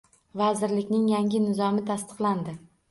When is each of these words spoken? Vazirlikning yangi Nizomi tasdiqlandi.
Vazirlikning 0.41 1.05
yangi 1.13 1.45
Nizomi 1.45 1.87
tasdiqlandi. 1.93 2.61